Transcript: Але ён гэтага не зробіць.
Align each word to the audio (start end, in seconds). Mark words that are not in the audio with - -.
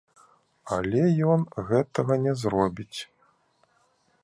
Але 0.77 1.01
ён 1.33 1.41
гэтага 1.69 2.13
не 2.25 2.33
зробіць. 2.45 2.99